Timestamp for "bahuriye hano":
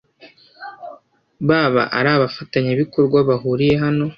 3.29-4.05